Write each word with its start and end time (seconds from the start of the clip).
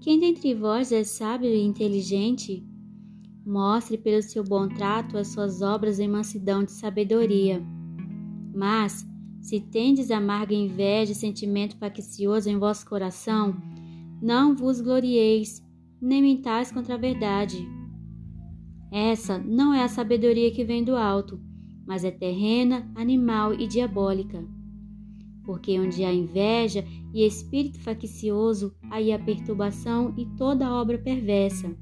Quem 0.00 0.18
dentre 0.18 0.54
vós 0.54 0.92
é 0.92 1.04
sábio 1.04 1.50
e 1.50 1.60
inteligente? 1.60 2.66
Mostre 3.44 3.98
pelo 3.98 4.22
seu 4.22 4.42
bom 4.42 4.66
trato 4.66 5.18
as 5.18 5.28
suas 5.28 5.60
obras 5.60 6.00
em 6.00 6.08
mansidão 6.08 6.64
de 6.64 6.72
sabedoria. 6.72 7.62
Mas, 8.54 9.06
se 9.42 9.60
tendes 9.60 10.10
amarga 10.10 10.54
inveja 10.54 11.12
e 11.12 11.14
sentimento 11.14 11.76
faccioso 11.76 12.48
em 12.48 12.58
vosso 12.58 12.86
coração, 12.86 13.54
não 14.22 14.56
vos 14.56 14.80
glorieis, 14.80 15.62
nem 16.00 16.22
mentais 16.22 16.72
contra 16.72 16.94
a 16.94 16.98
verdade. 16.98 17.58
Essa 18.90 19.38
não 19.38 19.74
é 19.74 19.84
a 19.84 19.88
sabedoria 19.88 20.50
que 20.50 20.64
vem 20.64 20.82
do 20.82 20.96
alto, 20.96 21.38
mas 21.86 22.04
é 22.04 22.10
terrena, 22.10 22.90
animal 22.94 23.52
e 23.52 23.66
diabólica. 23.66 24.42
Porque 25.44 25.78
onde 25.78 26.04
há 26.04 26.12
inveja 26.12 26.84
e 27.12 27.24
espírito 27.24 27.80
faccioso, 27.80 28.74
aí 28.90 29.12
há 29.12 29.18
perturbação 29.18 30.14
e 30.16 30.26
toda 30.36 30.72
obra 30.72 30.98
perversa. 30.98 31.74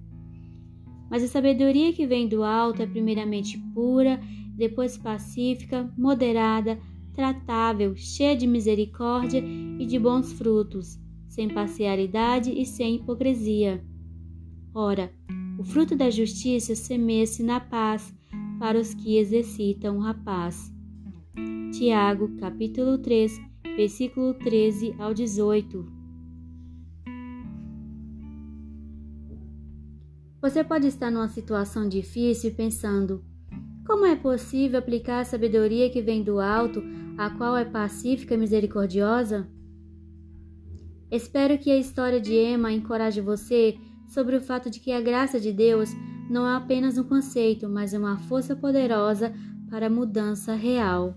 Mas 1.11 1.23
a 1.23 1.29
sabedoria 1.29 1.93
que 1.93 2.07
vem 2.07 2.29
do 2.29 2.43
alto 2.43 2.83
é 2.83 2.87
primeiramente 2.87 3.59
pura, 3.75 4.21
depois 4.55 4.99
pacífica, 4.99 5.93
moderada, 5.97 6.79
tratável, 7.15 7.97
cheia 7.97 8.37
de 8.37 8.47
misericórdia 8.47 9.43
e 9.79 9.87
de 9.87 9.99
bons 9.99 10.33
frutos, 10.33 10.99
sem 11.29 11.49
parcialidade 11.49 12.51
e 12.51 12.65
sem 12.65 12.97
hipocrisia. 12.97 13.85
Ora, 14.75 15.13
o 15.59 15.65
fruto 15.65 15.97
da 15.97 16.11
justiça 16.11 16.75
semeia-se 16.75 17.43
na 17.43 17.59
paz 17.59 18.15
para 18.59 18.79
os 18.79 18.95
que 18.95 19.17
exercitam 19.17 20.05
a 20.05 20.15
paz. 20.15 20.73
Tiago, 21.73 22.29
capítulo 22.37 22.99
3, 22.99 23.41
versículo 23.79 24.35
13 24.35 24.97
ao 24.99 25.15
18. 25.15 25.87
Você 30.43 30.65
pode 30.65 30.89
estar 30.89 31.13
numa 31.13 31.29
situação 31.29 31.89
difícil 31.89 32.53
pensando: 32.57 33.25
como 33.87 34.05
é 34.05 34.17
possível 34.17 34.81
aplicar 34.81 35.21
a 35.21 35.25
sabedoria 35.25 35.89
que 35.91 36.03
vem 36.03 36.25
do 36.25 36.41
alto, 36.41 36.83
a 37.17 37.31
qual 37.31 37.57
é 37.57 37.65
pacífica 37.65 38.35
e 38.35 38.37
misericordiosa? 38.37 39.49
Espero 41.09 41.57
que 41.57 41.71
a 41.71 41.79
história 41.79 42.21
de 42.21 42.35
Emma 42.35 42.73
encoraje 42.73 43.21
você 43.21 43.79
sobre 44.09 44.35
o 44.35 44.41
fato 44.41 44.69
de 44.69 44.81
que 44.81 44.91
a 44.91 45.01
graça 45.01 45.39
de 45.39 45.53
Deus 45.53 45.91
não 46.29 46.45
é 46.49 46.57
apenas 46.57 46.99
um 46.99 47.05
conceito, 47.05 47.69
mas 47.69 47.95
é 47.95 47.99
uma 47.99 48.19
força 48.19 48.57
poderosa 48.57 49.33
para 49.71 49.87
a 49.87 49.91
mudança 49.91 50.57
real. 50.57 51.17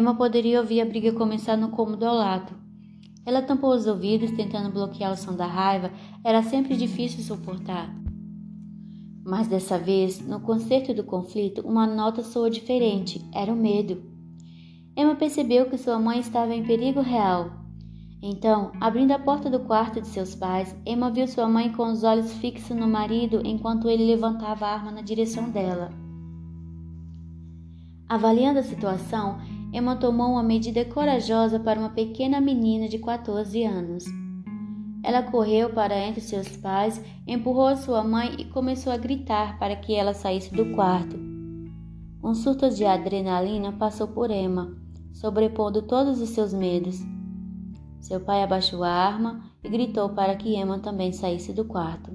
Emma 0.00 0.14
poderia 0.14 0.60
ouvir 0.60 0.80
a 0.80 0.86
briga 0.86 1.12
começar 1.12 1.58
no 1.58 1.68
cômodo 1.68 2.06
ao 2.06 2.14
lado. 2.14 2.54
Ela 3.26 3.42
tampou 3.42 3.74
os 3.74 3.86
ouvidos, 3.86 4.30
tentando 4.30 4.72
bloquear 4.72 5.12
o 5.12 5.16
som 5.16 5.36
da 5.36 5.44
raiva. 5.44 5.90
Era 6.24 6.42
sempre 6.42 6.74
difícil 6.74 7.22
suportar. 7.22 7.94
Mas 9.22 9.46
dessa 9.46 9.78
vez, 9.78 10.26
no 10.26 10.40
concerto 10.40 10.94
do 10.94 11.04
conflito, 11.04 11.60
uma 11.60 11.86
nota 11.86 12.22
soou 12.22 12.48
diferente. 12.48 13.20
Era 13.30 13.52
o 13.52 13.56
medo. 13.56 14.02
Emma 14.96 15.14
percebeu 15.16 15.66
que 15.66 15.76
sua 15.76 15.98
mãe 15.98 16.18
estava 16.18 16.54
em 16.54 16.64
perigo 16.64 17.02
real. 17.02 17.50
Então, 18.22 18.72
abrindo 18.80 19.12
a 19.12 19.18
porta 19.18 19.50
do 19.50 19.60
quarto 19.60 20.00
de 20.00 20.08
seus 20.08 20.34
pais, 20.34 20.74
Emma 20.86 21.10
viu 21.10 21.28
sua 21.28 21.46
mãe 21.46 21.70
com 21.72 21.92
os 21.92 22.04
olhos 22.04 22.32
fixos 22.32 22.74
no 22.74 22.88
marido 22.88 23.42
enquanto 23.44 23.86
ele 23.86 24.06
levantava 24.06 24.64
a 24.64 24.72
arma 24.72 24.92
na 24.92 25.02
direção 25.02 25.50
dela. 25.50 25.92
Avaliando 28.08 28.60
a 28.60 28.62
situação, 28.62 29.38
Emma 29.72 29.94
tomou 29.94 30.32
uma 30.32 30.42
medida 30.42 30.84
corajosa 30.84 31.60
para 31.60 31.78
uma 31.78 31.90
pequena 31.90 32.40
menina 32.40 32.88
de 32.88 32.98
14 32.98 33.62
anos. 33.62 34.04
Ela 35.02 35.22
correu 35.22 35.70
para 35.70 35.96
entre 35.96 36.20
seus 36.20 36.48
pais, 36.56 37.00
empurrou 37.26 37.76
sua 37.76 38.02
mãe 38.02 38.34
e 38.38 38.44
começou 38.46 38.92
a 38.92 38.96
gritar 38.96 39.58
para 39.58 39.76
que 39.76 39.94
ela 39.94 40.12
saísse 40.12 40.52
do 40.52 40.72
quarto. 40.74 41.16
Um 42.22 42.34
surto 42.34 42.68
de 42.68 42.84
adrenalina 42.84 43.72
passou 43.72 44.08
por 44.08 44.30
Emma, 44.30 44.76
sobrepondo 45.12 45.82
todos 45.82 46.20
os 46.20 46.30
seus 46.30 46.52
medos. 46.52 46.98
Seu 48.00 48.20
pai 48.20 48.42
abaixou 48.42 48.82
a 48.82 48.90
arma 48.90 49.40
e 49.62 49.68
gritou 49.68 50.08
para 50.10 50.34
que 50.34 50.56
Emma 50.56 50.80
também 50.80 51.12
saísse 51.12 51.52
do 51.52 51.64
quarto. 51.64 52.10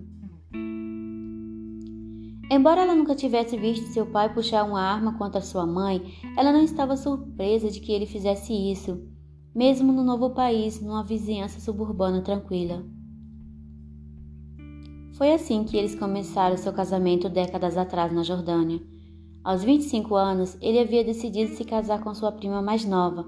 Embora 2.50 2.82
ela 2.82 2.96
nunca 2.96 3.16
tivesse 3.16 3.58
visto 3.58 3.88
seu 3.88 4.06
pai 4.06 4.32
puxar 4.32 4.64
uma 4.64 4.80
arma 4.80 5.18
contra 5.18 5.42
sua 5.42 5.66
mãe, 5.66 6.14
ela 6.38 6.52
não 6.52 6.64
estava 6.64 6.96
surpresa 6.96 7.72
de 7.72 7.80
que 7.80 7.92
ele 7.92 8.06
fizesse 8.06 8.54
isso, 8.54 9.02
mesmo 9.54 9.92
no 9.92 10.04
novo 10.04 10.30
país, 10.30 10.80
numa 10.80 11.04
vizinhança 11.04 11.60
suburbana 11.60 12.22
tranquila. 12.22 12.86
Foi 15.14 15.34
assim 15.34 15.64
que 15.64 15.76
eles 15.76 15.96
começaram 15.96 16.58
seu 16.58 16.72
casamento 16.72 17.30
décadas 17.30 17.78
atrás 17.78 18.14
na 18.14 18.22
Jordânia. 18.22 18.80
Aos 19.44 19.64
25 19.64 20.14
anos, 20.14 20.58
ele 20.62 20.80
havia 20.80 21.04
decidido 21.04 21.56
se 21.56 21.64
casar 21.64 22.04
com 22.04 22.14
sua 22.14 22.32
prima 22.32 22.62
mais 22.62 22.86
nova. 22.86 23.26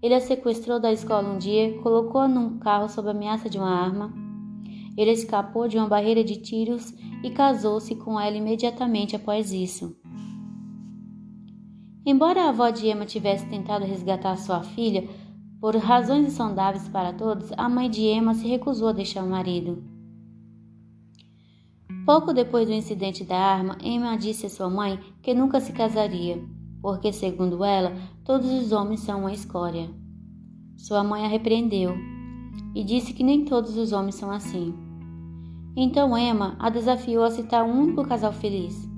Ele 0.00 0.14
a 0.14 0.20
sequestrou 0.20 0.80
da 0.80 0.92
escola 0.92 1.28
um 1.28 1.38
dia, 1.38 1.78
colocou-a 1.82 2.28
num 2.28 2.58
carro 2.58 2.88
sob 2.88 3.10
ameaça 3.10 3.50
de 3.50 3.58
uma 3.58 3.70
arma 3.70 4.23
ele 4.96 5.12
escapou 5.12 5.66
de 5.66 5.76
uma 5.76 5.88
barreira 5.88 6.22
de 6.22 6.36
tiros 6.36 6.94
e 7.22 7.30
casou-se 7.30 7.94
com 7.96 8.18
ela 8.18 8.36
imediatamente 8.36 9.16
após 9.16 9.52
isso. 9.52 9.96
Embora 12.06 12.42
a 12.42 12.48
avó 12.50 12.68
de 12.68 12.86
Emma 12.86 13.06
tivesse 13.06 13.46
tentado 13.46 13.84
resgatar 13.84 14.36
sua 14.36 14.62
filha, 14.62 15.08
por 15.58 15.74
razões 15.76 16.26
insondáveis 16.26 16.86
para 16.88 17.14
todos, 17.14 17.50
a 17.56 17.68
mãe 17.68 17.88
de 17.88 18.02
Emma 18.02 18.34
se 18.34 18.46
recusou 18.46 18.88
a 18.88 18.92
deixar 18.92 19.24
o 19.24 19.30
marido. 19.30 19.82
Pouco 22.04 22.34
depois 22.34 22.66
do 22.66 22.74
incidente 22.74 23.24
da 23.24 23.38
arma, 23.38 23.78
Emma 23.82 24.18
disse 24.18 24.44
a 24.44 24.50
sua 24.50 24.68
mãe 24.68 25.00
que 25.22 25.32
nunca 25.32 25.58
se 25.58 25.72
casaria, 25.72 26.44
porque, 26.82 27.10
segundo 27.10 27.64
ela, 27.64 27.96
todos 28.22 28.50
os 28.50 28.72
homens 28.72 29.00
são 29.00 29.20
uma 29.20 29.32
escória. 29.32 29.90
Sua 30.76 31.02
mãe 31.02 31.24
a 31.24 31.28
repreendeu 31.28 31.94
e 32.74 32.84
disse 32.84 33.14
que 33.14 33.22
nem 33.22 33.46
todos 33.46 33.78
os 33.78 33.92
homens 33.92 34.16
são 34.16 34.30
assim. 34.30 34.74
Então 35.76 36.16
Emma 36.16 36.56
a 36.58 36.70
desafiou 36.70 37.24
a 37.24 37.30
citar 37.30 37.64
um 37.64 37.80
único 37.82 38.06
casal 38.06 38.32
feliz. 38.32 38.88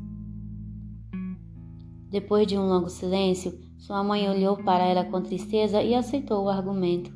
Depois 2.11 2.47
de 2.47 2.59
um 2.59 2.69
longo 2.69 2.91
silêncio, 2.91 3.59
sua 3.79 4.05
mãe 4.05 4.29
olhou 4.29 4.57
para 4.59 4.85
ela 4.85 5.05
com 5.05 5.23
tristeza 5.23 5.83
e 5.83 5.95
aceitou 5.95 6.45
o 6.45 6.49
argumento. 6.49 7.11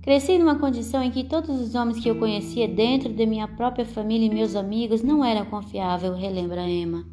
Cresci 0.00 0.38
numa 0.38 0.58
condição 0.58 1.02
em 1.02 1.10
que 1.10 1.24
todos 1.24 1.60
os 1.60 1.74
homens 1.74 1.98
que 1.98 2.08
eu 2.08 2.18
conhecia 2.18 2.68
dentro 2.68 3.12
de 3.12 3.26
minha 3.26 3.48
própria 3.48 3.86
família 3.86 4.26
e 4.26 4.34
meus 4.34 4.54
amigos 4.54 5.02
não 5.02 5.24
eram 5.24 5.46
confiáveis, 5.46 6.16
relembra 6.16 6.68
Emma. 6.68 7.04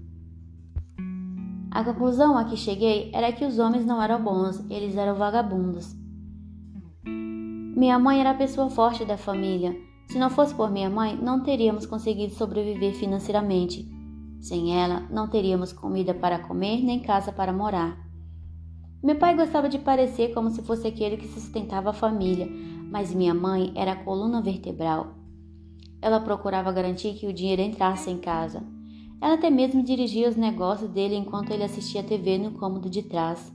A 1.72 1.84
conclusão 1.84 2.38
a 2.38 2.44
que 2.44 2.57
cheguei 2.57 3.09
era 3.13 3.31
que 3.31 3.45
os 3.45 3.57
homens 3.57 3.85
não 3.85 4.01
eram 4.01 4.22
bons, 4.22 4.59
eles 4.69 4.97
eram 4.97 5.16
vagabundos. 5.16 5.95
Minha 7.06 7.97
mãe 7.97 8.19
era 8.19 8.31
a 8.31 8.35
pessoa 8.35 8.69
forte 8.69 9.06
da 9.06 9.16
família, 9.16 9.73
se 10.11 10.19
não 10.19 10.29
fosse 10.29 10.53
por 10.53 10.69
minha 10.69 10.89
mãe, 10.89 11.16
não 11.16 11.41
teríamos 11.41 11.85
conseguido 11.85 12.33
sobreviver 12.33 12.94
financeiramente. 12.94 13.89
Sem 14.41 14.77
ela, 14.77 15.07
não 15.09 15.29
teríamos 15.29 15.72
comida 15.72 16.13
para 16.13 16.38
comer 16.38 16.83
nem 16.83 16.99
casa 16.99 17.31
para 17.31 17.53
morar. 17.53 17.97
Meu 19.01 19.16
pai 19.16 19.38
gostava 19.38 19.69
de 19.69 19.79
parecer 19.79 20.33
como 20.33 20.49
se 20.49 20.61
fosse 20.63 20.85
aquele 20.85 21.16
que 21.16 21.29
sustentava 21.29 21.91
a 21.91 21.93
família, 21.93 22.46
mas 22.91 23.13
minha 23.13 23.34
mãe 23.34 23.72
era 23.73 23.93
a 23.93 24.03
coluna 24.03 24.41
vertebral. 24.41 25.16
Ela 26.02 26.19
procurava 26.19 26.73
garantir 26.73 27.13
que 27.13 27.28
o 27.28 27.34
dinheiro 27.34 27.61
entrasse 27.61 28.09
em 28.09 28.17
casa. 28.17 28.61
Ela 29.22 29.35
até 29.35 29.49
mesmo 29.49 29.81
dirigia 29.81 30.28
os 30.28 30.35
negócios 30.35 30.90
dele 30.90 31.16
enquanto 31.16 31.52
ele 31.52 31.63
assistia 31.63 32.03
TV 32.03 32.37
no 32.37 32.52
cômodo 32.52 32.90
de 32.90 33.02
trás. 33.02 33.49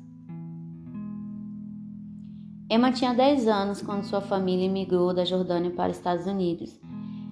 Emma 2.69 2.91
tinha 2.91 3.15
10 3.15 3.47
anos 3.47 3.81
quando 3.81 4.03
sua 4.03 4.21
família 4.21 4.67
emigrou 4.67 5.15
da 5.15 5.25
Jordânia 5.25 5.71
para 5.71 5.93
os 5.93 5.99
Estados 5.99 6.27
Unidos. 6.27 6.77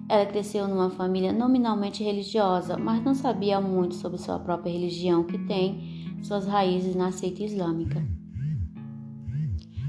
Ela 0.07 0.25
cresceu 0.25 0.65
numa 0.65 0.89
família 0.89 1.33
nominalmente 1.33 2.01
religiosa, 2.01 2.77
mas 2.77 3.03
não 3.03 3.13
sabia 3.13 3.59
muito 3.59 3.95
sobre 3.95 4.17
sua 4.17 4.39
própria 4.39 4.71
religião, 4.71 5.25
que 5.25 5.37
tem 5.39 6.15
suas 6.23 6.47
raízes 6.47 6.95
na 6.95 7.11
seita 7.11 7.43
islâmica. 7.43 8.01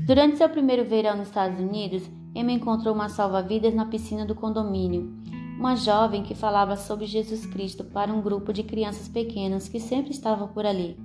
Durante 0.04 0.36
seu 0.36 0.48
primeiro 0.48 0.84
verão 0.84 1.16
nos 1.16 1.28
Estados 1.28 1.60
Unidos, 1.60 2.02
Emma 2.34 2.50
encontrou 2.50 2.92
uma 2.92 3.08
salva-vidas 3.08 3.72
na 3.72 3.86
piscina 3.86 4.26
do 4.26 4.34
condomínio, 4.34 5.14
uma 5.56 5.76
jovem 5.76 6.24
que 6.24 6.34
falava 6.34 6.74
sobre 6.76 7.06
Jesus 7.06 7.46
Cristo 7.46 7.84
para 7.84 8.12
um 8.12 8.20
grupo 8.20 8.52
de 8.52 8.64
crianças 8.64 9.06
pequenas 9.06 9.68
que 9.68 9.78
sempre 9.78 10.10
estavam 10.10 10.48
por 10.48 10.66
ali. 10.66 10.98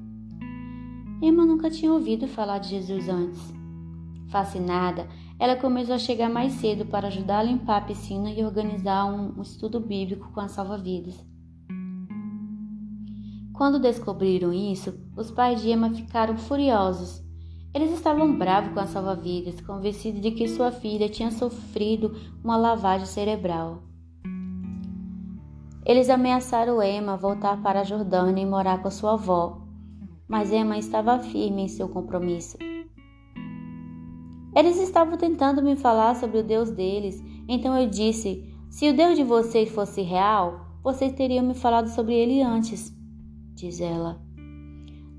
Emma 1.21 1.45
nunca 1.45 1.69
tinha 1.69 1.93
ouvido 1.93 2.27
falar 2.27 2.57
de 2.57 2.69
Jesus 2.69 3.07
antes. 3.07 3.60
Fascinada, 4.31 5.09
ela 5.37 5.57
começou 5.57 5.93
a 5.93 5.99
chegar 5.99 6.29
mais 6.29 6.53
cedo 6.53 6.85
para 6.85 7.09
ajudar 7.09 7.39
a 7.39 7.43
limpar 7.43 7.79
a 7.79 7.85
piscina 7.85 8.31
e 8.31 8.41
organizar 8.45 9.05
um 9.05 9.41
estudo 9.41 9.77
bíblico 9.77 10.31
com 10.31 10.39
a 10.39 10.47
salva-vidas. 10.47 11.21
Quando 13.53 13.77
descobriram 13.77 14.53
isso, 14.53 14.97
os 15.17 15.29
pais 15.29 15.61
de 15.61 15.69
Emma 15.69 15.89
ficaram 15.93 16.37
furiosos. 16.37 17.21
Eles 17.73 17.91
estavam 17.91 18.37
bravos 18.37 18.73
com 18.73 18.79
a 18.79 18.87
salva-vidas, 18.87 19.59
convencidos 19.59 20.21
de 20.21 20.31
que 20.31 20.47
sua 20.47 20.71
filha 20.71 21.09
tinha 21.09 21.29
sofrido 21.29 22.15
uma 22.41 22.55
lavagem 22.55 23.07
cerebral. 23.07 23.83
Eles 25.85 26.09
ameaçaram 26.09 26.81
Emma 26.81 27.17
voltar 27.17 27.61
para 27.61 27.81
a 27.81 27.83
Jordânia 27.83 28.41
e 28.41 28.45
morar 28.45 28.81
com 28.81 28.89
sua 28.89 29.13
avó, 29.13 29.61
mas 30.25 30.53
Emma 30.53 30.77
estava 30.77 31.19
firme 31.19 31.63
em 31.63 31.67
seu 31.67 31.89
compromisso. 31.89 32.70
Eles 34.55 34.79
estavam 34.79 35.17
tentando 35.17 35.61
me 35.61 35.75
falar 35.75 36.15
sobre 36.15 36.39
o 36.39 36.43
Deus 36.43 36.69
deles, 36.69 37.23
então 37.47 37.77
eu 37.77 37.89
disse: 37.89 38.53
se 38.69 38.89
o 38.89 38.95
Deus 38.95 39.15
de 39.15 39.23
vocês 39.23 39.69
fosse 39.69 40.01
real, 40.01 40.65
vocês 40.83 41.13
teriam 41.13 41.45
me 41.45 41.53
falado 41.53 41.87
sobre 41.89 42.13
ele 42.13 42.41
antes, 42.41 42.93
diz 43.53 43.79
ela. 43.79 44.21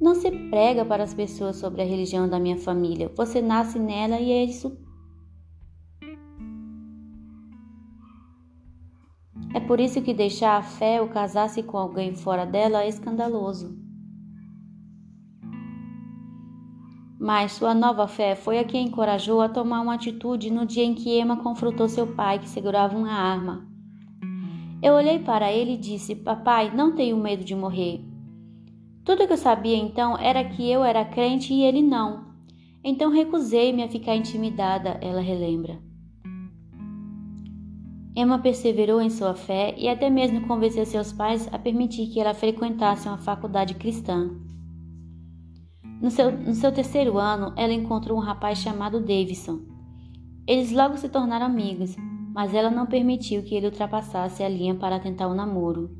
Não 0.00 0.14
se 0.14 0.31
prega 0.50 0.84
para 0.84 1.05
as 1.05 1.14
pessoas 1.14 1.56
sobre 1.56 1.81
a 1.81 1.84
religião 1.84 2.29
da 2.29 2.38
minha 2.38 2.56
família. 2.56 3.11
Você 3.14 3.40
nasce 3.40 3.79
nela 3.79 4.19
e 4.19 4.32
é 4.32 4.44
isso. 4.44 4.76
É 9.55 9.61
por 9.61 9.78
isso 9.78 10.02
que 10.02 10.14
deixar 10.14 10.56
a 10.56 10.62
fé 10.62 11.00
ou 11.00 11.08
casar-se 11.08 11.62
com 11.62 11.76
alguém 11.76 12.14
fora 12.14 12.44
dela 12.44 12.82
é 12.82 12.88
escandaloso. 12.88 13.81
Mas 17.23 17.53
sua 17.53 17.73
nova 17.73 18.09
fé 18.09 18.35
foi 18.35 18.59
a 18.59 18.65
que 18.65 18.77
a 18.77 18.81
encorajou 18.81 19.41
a 19.41 19.49
tomar 19.49 19.81
uma 19.81 19.95
atitude 19.95 20.51
no 20.51 20.67
dia 20.67 20.83
em 20.83 20.93
que 20.93 21.21
Emma 21.21 21.37
confrontou 21.37 21.89
seu 21.89 22.05
pai, 22.05 22.41
que 22.41 22.49
segurava 22.49 22.99
uma 22.99 23.13
arma. 23.13 23.65
Eu 24.83 24.95
olhei 24.95 25.21
para 25.21 25.53
ele 25.53 25.75
e 25.75 25.77
disse: 25.77 26.17
Papai, 26.17 26.75
não 26.75 26.97
tenho 26.97 27.17
medo 27.17 27.45
de 27.45 27.55
morrer. 27.55 28.05
Tudo 29.05 29.25
que 29.25 29.35
eu 29.35 29.37
sabia 29.37 29.77
então 29.77 30.19
era 30.19 30.43
que 30.43 30.69
eu 30.69 30.83
era 30.83 31.05
crente 31.05 31.55
e 31.55 31.63
ele 31.63 31.81
não. 31.81 32.25
Então 32.83 33.13
recusei-me 33.13 33.85
a 33.85 33.89
ficar 33.89 34.17
intimidada, 34.17 34.99
ela 35.01 35.21
relembra. 35.21 35.79
Emma 38.17 38.41
perseverou 38.41 39.01
em 39.01 39.11
sua 39.11 39.35
fé 39.35 39.77
e 39.79 39.89
até 39.89 40.11
mesmo 40.11 40.45
convenceu 40.49 40.85
seus 40.85 41.13
pais 41.13 41.49
a 41.53 41.59
permitir 41.61 42.09
que 42.09 42.19
ela 42.19 42.35
frequentasse 42.35 43.07
uma 43.07 43.19
faculdade 43.19 43.75
cristã. 43.75 44.29
No 46.02 46.10
seu, 46.10 46.32
no 46.32 46.52
seu 46.52 46.72
terceiro 46.72 47.16
ano, 47.16 47.52
ela 47.56 47.72
encontrou 47.72 48.19
um 48.19 48.20
rapaz 48.20 48.58
chamado 48.58 48.99
Davidson. 48.99 49.60
Eles 50.49 50.72
logo 50.72 50.96
se 50.96 51.08
tornaram 51.08 51.46
amigos, 51.46 51.94
mas 52.34 52.52
ela 52.52 52.72
não 52.72 52.87
permitiu 52.87 53.44
que 53.44 53.54
ele 53.54 53.66
ultrapassasse 53.66 54.43
a 54.43 54.49
linha 54.49 54.75
para 54.75 54.99
tentar 54.99 55.28
o 55.28 55.31
um 55.31 55.34
namoro. 55.37 55.96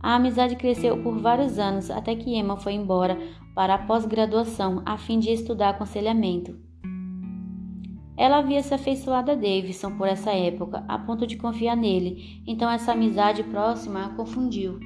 A 0.00 0.16
amizade 0.16 0.56
cresceu 0.56 1.00
por 1.04 1.16
vários 1.20 1.56
anos 1.56 1.88
até 1.88 2.16
que 2.16 2.34
Emma 2.36 2.56
foi 2.56 2.72
embora 2.72 3.16
para 3.54 3.74
a 3.76 3.86
pós-graduação 3.86 4.82
a 4.84 4.98
fim 4.98 5.20
de 5.20 5.30
estudar 5.30 5.68
aconselhamento. 5.68 6.58
Ela 8.16 8.38
havia 8.38 8.60
se 8.60 8.74
afeiçoado 8.74 9.30
a 9.30 9.34
Davidson 9.36 9.96
por 9.96 10.08
essa 10.08 10.32
época, 10.32 10.84
a 10.88 10.98
ponto 10.98 11.28
de 11.28 11.36
confiar 11.36 11.76
nele, 11.76 12.42
então 12.44 12.68
essa 12.68 12.90
amizade 12.90 13.44
próxima 13.44 14.06
a 14.06 14.08
confundiu. 14.10 14.80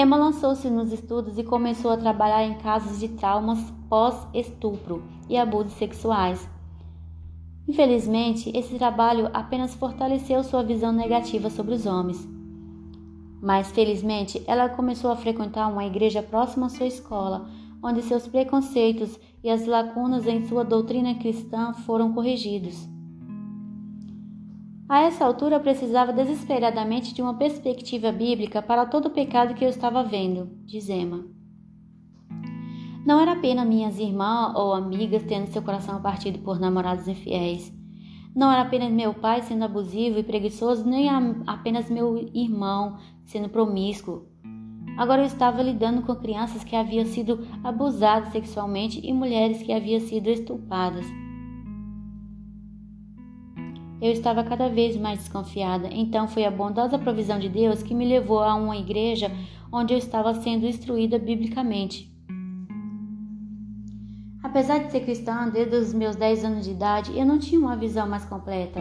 Emma 0.00 0.16
lançou-se 0.16 0.70
nos 0.70 0.92
estudos 0.92 1.38
e 1.38 1.42
começou 1.42 1.90
a 1.90 1.96
trabalhar 1.96 2.44
em 2.44 2.54
casos 2.58 3.00
de 3.00 3.08
traumas 3.08 3.58
pós-estupro 3.88 5.02
e 5.28 5.36
abusos 5.36 5.72
sexuais. 5.72 6.48
Infelizmente, 7.66 8.48
esse 8.56 8.78
trabalho 8.78 9.28
apenas 9.34 9.74
fortaleceu 9.74 10.44
sua 10.44 10.62
visão 10.62 10.92
negativa 10.92 11.50
sobre 11.50 11.74
os 11.74 11.84
homens. 11.84 12.28
Mas, 13.42 13.72
felizmente, 13.72 14.40
ela 14.46 14.68
começou 14.68 15.10
a 15.10 15.16
frequentar 15.16 15.66
uma 15.66 15.84
igreja 15.84 16.22
próxima 16.22 16.66
à 16.66 16.68
sua 16.68 16.86
escola, 16.86 17.50
onde 17.82 18.00
seus 18.02 18.24
preconceitos 18.24 19.18
e 19.42 19.50
as 19.50 19.66
lacunas 19.66 20.28
em 20.28 20.46
sua 20.46 20.64
doutrina 20.64 21.16
cristã 21.16 21.72
foram 21.72 22.12
corrigidos. 22.12 22.88
A 24.88 25.02
essa 25.02 25.22
altura 25.22 25.60
precisava 25.60 26.14
desesperadamente 26.14 27.12
de 27.12 27.20
uma 27.20 27.34
perspectiva 27.34 28.10
bíblica 28.10 28.62
para 28.62 28.86
todo 28.86 29.06
o 29.06 29.10
pecado 29.10 29.52
que 29.52 29.62
eu 29.62 29.68
estava 29.68 30.02
vendo, 30.02 30.48
diz 30.64 30.88
Emma. 30.88 31.26
Não 33.04 33.20
era 33.20 33.32
apenas 33.32 33.68
minhas 33.68 33.98
irmãs 33.98 34.54
ou 34.56 34.72
amigas 34.72 35.22
tendo 35.24 35.48
seu 35.48 35.60
coração 35.60 36.00
partido 36.00 36.38
por 36.38 36.58
namorados 36.58 37.06
infiéis. 37.06 37.70
Não 38.34 38.50
era 38.50 38.62
apenas 38.62 38.90
meu 38.90 39.12
pai 39.12 39.42
sendo 39.42 39.64
abusivo 39.64 40.18
e 40.20 40.22
preguiçoso, 40.22 40.88
nem 40.88 41.10
apenas 41.46 41.90
meu 41.90 42.16
irmão 42.32 42.96
sendo 43.26 43.50
promíscuo. 43.50 44.26
Agora 44.96 45.20
eu 45.20 45.26
estava 45.26 45.62
lidando 45.62 46.00
com 46.00 46.16
crianças 46.16 46.64
que 46.64 46.74
haviam 46.74 47.04
sido 47.04 47.46
abusadas 47.62 48.32
sexualmente 48.32 49.06
e 49.06 49.12
mulheres 49.12 49.62
que 49.62 49.72
haviam 49.72 50.00
sido 50.00 50.30
estupradas. 50.30 51.04
Eu 54.00 54.12
estava 54.12 54.44
cada 54.44 54.68
vez 54.68 54.96
mais 54.96 55.18
desconfiada. 55.18 55.88
Então 55.92 56.28
foi 56.28 56.44
a 56.44 56.50
bondosa 56.50 56.98
provisão 56.98 57.38
de 57.38 57.48
Deus 57.48 57.82
que 57.82 57.94
me 57.94 58.06
levou 58.06 58.40
a 58.40 58.54
uma 58.54 58.76
igreja 58.76 59.30
onde 59.72 59.92
eu 59.92 59.98
estava 59.98 60.34
sendo 60.34 60.66
instruída 60.66 61.18
biblicamente. 61.18 62.10
Apesar 64.42 64.78
de 64.78 64.92
ser 64.92 65.00
cristã 65.00 65.48
desde 65.48 65.76
os 65.76 65.92
meus 65.92 66.16
10 66.16 66.44
anos 66.44 66.64
de 66.64 66.70
idade, 66.70 67.18
eu 67.18 67.26
não 67.26 67.38
tinha 67.38 67.60
uma 67.60 67.76
visão 67.76 68.08
mais 68.08 68.24
completa. 68.24 68.80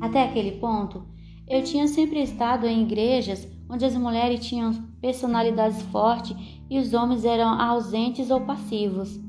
Até 0.00 0.22
aquele 0.22 0.52
ponto, 0.52 1.04
eu 1.48 1.62
tinha 1.62 1.86
sempre 1.88 2.22
estado 2.22 2.66
em 2.66 2.82
igrejas 2.82 3.46
onde 3.68 3.84
as 3.84 3.96
mulheres 3.96 4.46
tinham 4.46 4.72
personalidades 5.00 5.82
fortes 5.82 6.36
e 6.70 6.78
os 6.78 6.94
homens 6.94 7.24
eram 7.24 7.60
ausentes 7.60 8.30
ou 8.30 8.40
passivos. 8.42 9.25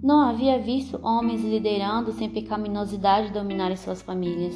Não 0.00 0.20
havia 0.20 0.60
visto 0.60 1.00
homens 1.02 1.42
liderando 1.42 2.12
sem 2.12 2.30
pecaminosidade 2.30 3.32
dominar 3.32 3.76
suas 3.76 4.00
famílias. 4.00 4.54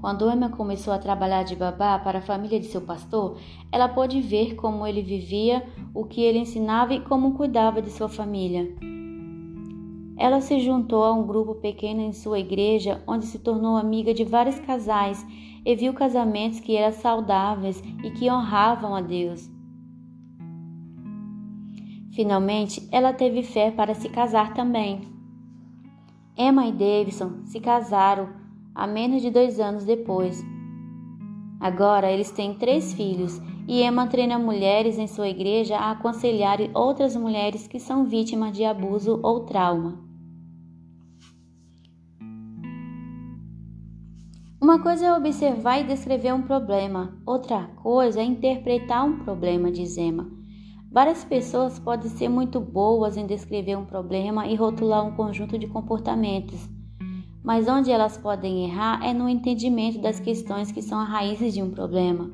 Quando 0.00 0.30
Emma 0.30 0.48
começou 0.48 0.92
a 0.92 0.98
trabalhar 0.98 1.42
de 1.42 1.56
babá 1.56 1.98
para 1.98 2.20
a 2.20 2.22
família 2.22 2.60
de 2.60 2.66
seu 2.66 2.80
pastor, 2.80 3.38
ela 3.72 3.88
pôde 3.88 4.20
ver 4.20 4.54
como 4.54 4.86
ele 4.86 5.02
vivia, 5.02 5.66
o 5.92 6.04
que 6.04 6.22
ele 6.22 6.38
ensinava 6.38 6.94
e 6.94 7.00
como 7.00 7.34
cuidava 7.34 7.82
de 7.82 7.90
sua 7.90 8.08
família. 8.08 8.72
Ela 10.16 10.40
se 10.40 10.60
juntou 10.60 11.02
a 11.02 11.12
um 11.12 11.26
grupo 11.26 11.56
pequeno 11.56 12.00
em 12.00 12.12
sua 12.12 12.38
igreja, 12.38 13.02
onde 13.04 13.26
se 13.26 13.40
tornou 13.40 13.76
amiga 13.76 14.14
de 14.14 14.22
vários 14.22 14.60
casais 14.60 15.26
e 15.66 15.74
viu 15.74 15.92
casamentos 15.92 16.60
que 16.60 16.76
eram 16.76 16.92
saudáveis 16.92 17.82
e 18.04 18.12
que 18.12 18.30
honravam 18.30 18.94
a 18.94 19.00
Deus. 19.00 19.57
Finalmente, 22.18 22.82
ela 22.90 23.12
teve 23.12 23.44
fé 23.44 23.70
para 23.70 23.94
se 23.94 24.08
casar 24.08 24.52
também. 24.52 25.02
Emma 26.36 26.66
e 26.66 26.72
Davidson 26.72 27.44
se 27.44 27.60
casaram 27.60 28.30
há 28.74 28.88
menos 28.88 29.22
de 29.22 29.30
dois 29.30 29.60
anos 29.60 29.84
depois. 29.84 30.44
Agora 31.60 32.10
eles 32.10 32.32
têm 32.32 32.54
três 32.54 32.92
filhos 32.92 33.40
e 33.68 33.84
Emma 33.84 34.08
treina 34.08 34.36
mulheres 34.36 34.98
em 34.98 35.06
sua 35.06 35.28
igreja 35.28 35.76
a 35.76 35.92
aconselhar 35.92 36.58
outras 36.74 37.14
mulheres 37.14 37.68
que 37.68 37.78
são 37.78 38.04
vítimas 38.04 38.52
de 38.52 38.64
abuso 38.64 39.20
ou 39.22 39.44
trauma. 39.44 40.02
Uma 44.60 44.80
coisa 44.82 45.06
é 45.06 45.12
observar 45.12 45.82
e 45.82 45.84
descrever 45.84 46.34
um 46.34 46.42
problema, 46.42 47.16
outra 47.24 47.68
coisa 47.76 48.18
é 48.20 48.24
interpretar 48.24 49.06
um 49.06 49.20
problema, 49.20 49.70
diz 49.70 49.96
Emma. 49.96 50.36
Várias 50.90 51.22
pessoas 51.22 51.78
podem 51.78 52.10
ser 52.10 52.30
muito 52.30 52.60
boas 52.60 53.16
em 53.16 53.26
descrever 53.26 53.76
um 53.76 53.84
problema 53.84 54.46
e 54.46 54.54
rotular 54.54 55.06
um 55.06 55.14
conjunto 55.14 55.58
de 55.58 55.66
comportamentos, 55.66 56.58
mas 57.44 57.68
onde 57.68 57.90
elas 57.90 58.16
podem 58.16 58.64
errar 58.64 59.04
é 59.04 59.12
no 59.12 59.28
entendimento 59.28 60.00
das 60.00 60.18
questões 60.18 60.72
que 60.72 60.80
são 60.80 60.98
as 60.98 61.08
raízes 61.08 61.52
de 61.52 61.62
um 61.62 61.70
problema. 61.70 62.30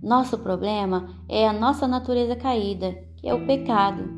Nosso 0.00 0.38
problema 0.38 1.08
é 1.28 1.48
a 1.48 1.52
nossa 1.52 1.88
natureza 1.88 2.36
caída, 2.36 2.92
que 3.16 3.28
é 3.28 3.34
o 3.34 3.44
pecado. 3.46 4.08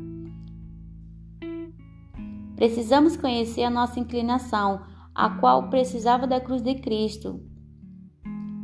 Precisamos 2.55 3.17
conhecer 3.17 3.63
a 3.63 3.69
nossa 3.69 3.99
inclinação, 3.99 4.81
a 5.15 5.29
qual 5.39 5.69
precisava 5.69 6.27
da 6.27 6.39
cruz 6.39 6.61
de 6.61 6.75
Cristo, 6.75 7.41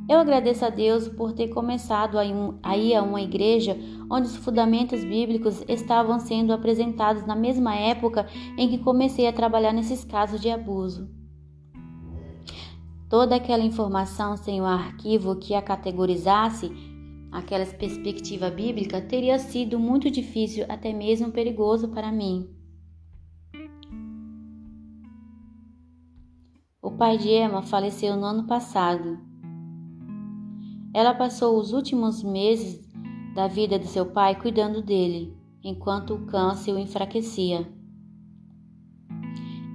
eu 0.08 0.20
agradeço 0.20 0.64
a 0.64 0.70
Deus 0.70 1.08
por 1.08 1.34
ter 1.34 1.48
começado 1.48 2.18
a 2.20 2.78
ir 2.78 2.96
a 2.96 3.02
uma 3.02 3.22
igreja 3.22 3.76
onde 4.10 4.28
os 4.28 4.36
fundamentos 4.36 5.04
bíblicos 5.04 5.64
estavam 5.68 6.20
sendo 6.20 6.54
apresentados 6.54 7.26
na 7.26 7.36
mesma 7.36 7.76
época 7.76 8.28
em 8.58 8.70
que 8.70 8.78
comecei 8.78 9.28
a 9.28 9.34
trabalhar 9.34 9.74
nesses 9.74 10.06
casos 10.06 10.40
de 10.40 10.50
abuso. 10.50 11.10
Toda 13.10 13.36
aquela 13.36 13.64
informação 13.64 14.38
sem 14.38 14.62
o 14.62 14.66
arquivo 14.66 15.38
que 15.38 15.56
a 15.56 15.62
categorizasse, 15.62 16.72
aquela 17.32 17.66
perspectiva 17.66 18.50
bíblica, 18.52 19.02
teria 19.02 19.40
sido 19.40 19.80
muito 19.80 20.12
difícil, 20.12 20.66
até 20.70 20.94
mesmo 20.94 21.32
perigoso 21.32 21.88
para 21.88 22.12
mim. 22.12 22.48
O 26.82 26.92
pai 26.92 27.18
de 27.18 27.30
Emma 27.30 27.64
faleceu 27.64 28.16
no 28.16 28.26
ano 28.26 28.46
passado. 28.46 29.35
Ela 30.96 31.14
passou 31.14 31.60
os 31.60 31.74
últimos 31.74 32.24
meses 32.24 32.80
da 33.34 33.50
vida 33.50 33.78
de 33.78 33.86
seu 33.86 34.06
pai 34.06 34.40
cuidando 34.40 34.82
dele, 34.82 35.36
enquanto 35.62 36.14
o 36.14 36.26
câncer 36.26 36.72
o 36.72 36.80
enfraquecia. 36.80 37.68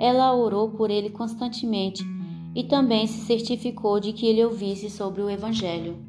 Ela 0.01 0.35
orou 0.35 0.71
por 0.71 0.91
ele 0.91 1.11
constantemente 1.11 2.03
e 2.55 2.65
também 2.65 3.07
se 3.07 3.27
certificou 3.27 4.01
de 4.01 4.15
que 4.15 4.27
ele 4.27 4.43
ouvisse 4.43 4.89
sobre 4.89 5.21
o 5.21 5.29
Evangelho. 5.29 6.03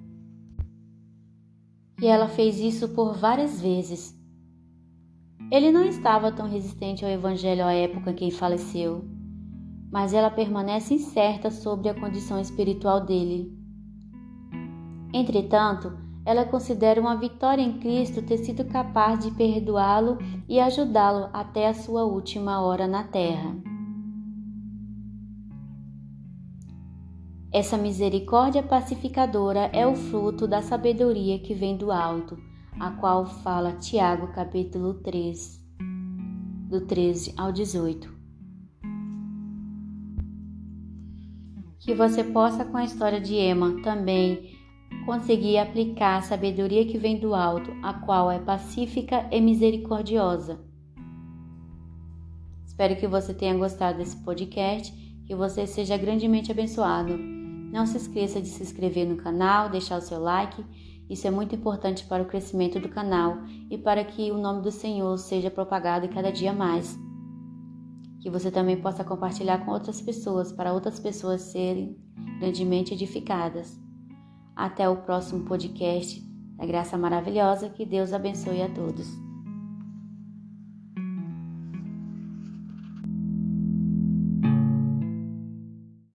E 2.01 2.07
ela 2.07 2.29
fez 2.29 2.61
isso 2.61 2.87
por 2.95 3.13
várias 3.13 3.59
vezes. 3.59 4.17
Ele 5.51 5.73
não 5.73 5.83
estava 5.83 6.31
tão 6.31 6.47
resistente 6.47 7.03
ao 7.03 7.11
Evangelho 7.11 7.65
à 7.65 7.73
época 7.73 8.11
em 8.11 8.15
que 8.15 8.31
faleceu, 8.31 9.03
mas 9.91 10.13
ela 10.13 10.31
permanece 10.31 10.93
incerta 10.93 11.51
sobre 11.51 11.89
a 11.89 11.99
condição 11.99 12.39
espiritual 12.39 13.05
dele. 13.05 13.60
Entretanto, 15.13 15.91
ela 16.25 16.45
considera 16.45 17.01
uma 17.01 17.15
vitória 17.15 17.61
em 17.61 17.79
Cristo 17.79 18.21
ter 18.21 18.37
sido 18.37 18.63
capaz 18.65 19.23
de 19.23 19.31
perdoá-lo 19.31 20.17
e 20.47 20.59
ajudá-lo 20.59 21.29
até 21.33 21.67
a 21.67 21.73
sua 21.73 22.05
última 22.05 22.61
hora 22.61 22.87
na 22.87 23.03
terra. 23.03 23.55
Essa 27.51 27.77
misericórdia 27.77 28.63
pacificadora 28.63 29.69
é 29.73 29.85
o 29.85 29.93
fruto 29.93 30.47
da 30.47 30.61
sabedoria 30.61 31.37
que 31.39 31.53
vem 31.53 31.75
do 31.75 31.91
alto, 31.91 32.37
a 32.79 32.91
qual 32.91 33.25
fala 33.25 33.73
Tiago 33.73 34.27
capítulo 34.27 34.93
3, 35.01 35.59
do 36.69 36.85
13 36.85 37.33
ao 37.35 37.51
18. 37.51 38.09
Que 41.79 41.93
você 41.93 42.23
possa, 42.23 42.63
com 42.63 42.77
a 42.77 42.85
história 42.85 43.19
de 43.19 43.35
Emma, 43.35 43.81
também 43.81 44.60
conseguir 45.05 45.57
aplicar 45.57 46.17
a 46.17 46.21
sabedoria 46.21 46.85
que 46.85 46.97
vem 46.97 47.19
do 47.19 47.33
alto, 47.33 47.71
a 47.81 47.93
qual 47.93 48.31
é 48.31 48.39
pacífica 48.39 49.27
e 49.31 49.41
misericordiosa. 49.41 50.59
Espero 52.65 52.95
que 52.95 53.07
você 53.07 53.33
tenha 53.33 53.57
gostado 53.57 53.97
desse 53.97 54.17
podcast, 54.23 54.91
que 55.25 55.35
você 55.35 55.67
seja 55.67 55.97
grandemente 55.97 56.51
abençoado. 56.51 57.17
Não 57.17 57.85
se 57.85 57.97
esqueça 57.97 58.41
de 58.41 58.47
se 58.47 58.63
inscrever 58.63 59.07
no 59.07 59.17
canal, 59.17 59.69
deixar 59.69 59.97
o 59.97 60.01
seu 60.01 60.19
like. 60.19 60.63
Isso 61.09 61.27
é 61.27 61.31
muito 61.31 61.55
importante 61.55 62.05
para 62.05 62.23
o 62.23 62.25
crescimento 62.25 62.79
do 62.79 62.89
canal 62.89 63.37
e 63.69 63.77
para 63.77 64.03
que 64.03 64.31
o 64.31 64.37
nome 64.37 64.61
do 64.61 64.71
Senhor 64.71 65.17
seja 65.17 65.51
propagado 65.51 66.07
cada 66.09 66.31
dia 66.31 66.53
mais. 66.53 66.97
Que 68.21 68.29
você 68.29 68.51
também 68.51 68.79
possa 68.79 69.03
compartilhar 69.03 69.65
com 69.65 69.71
outras 69.71 70.01
pessoas, 70.01 70.51
para 70.51 70.73
outras 70.73 70.99
pessoas 70.99 71.41
serem 71.41 71.97
grandemente 72.39 72.93
edificadas. 72.93 73.79
Até 74.55 74.87
o 74.89 74.97
próximo 74.97 75.45
podcast 75.45 76.21
da 76.57 76.65
Graça 76.65 76.97
Maravilhosa. 76.97 77.69
Que 77.69 77.85
Deus 77.85 78.13
abençoe 78.13 78.61
a 78.61 78.69
todos. 78.69 79.30